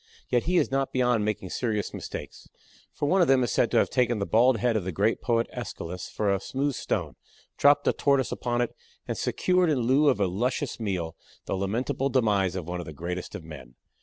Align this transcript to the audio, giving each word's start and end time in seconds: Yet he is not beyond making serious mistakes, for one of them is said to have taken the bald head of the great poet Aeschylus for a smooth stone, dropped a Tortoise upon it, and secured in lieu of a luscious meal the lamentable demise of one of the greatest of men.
Yet 0.29 0.45
he 0.45 0.57
is 0.57 0.71
not 0.71 0.91
beyond 0.91 1.23
making 1.25 1.51
serious 1.51 1.93
mistakes, 1.93 2.49
for 2.91 3.05
one 3.07 3.21
of 3.21 3.27
them 3.27 3.43
is 3.43 3.51
said 3.51 3.69
to 3.69 3.77
have 3.77 3.91
taken 3.91 4.17
the 4.17 4.25
bald 4.25 4.57
head 4.57 4.75
of 4.75 4.83
the 4.83 4.91
great 4.91 5.21
poet 5.21 5.45
Aeschylus 5.53 6.09
for 6.09 6.33
a 6.33 6.39
smooth 6.39 6.73
stone, 6.73 7.17
dropped 7.55 7.87
a 7.87 7.93
Tortoise 7.93 8.31
upon 8.31 8.61
it, 8.61 8.75
and 9.07 9.15
secured 9.15 9.69
in 9.69 9.81
lieu 9.81 10.09
of 10.09 10.19
a 10.19 10.25
luscious 10.25 10.79
meal 10.79 11.15
the 11.45 11.53
lamentable 11.55 12.09
demise 12.09 12.55
of 12.55 12.67
one 12.67 12.79
of 12.79 12.87
the 12.87 12.93
greatest 12.93 13.35
of 13.35 13.43
men. 13.43 13.75